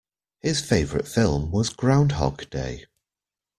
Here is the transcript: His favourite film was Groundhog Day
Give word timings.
His 0.39 0.61
favourite 0.61 1.07
film 1.07 1.51
was 1.51 1.69
Groundhog 1.69 2.49
Day 2.49 2.85